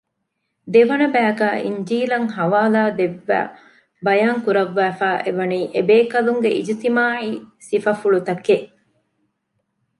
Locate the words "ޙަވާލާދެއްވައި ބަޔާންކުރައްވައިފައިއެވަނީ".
2.35-5.59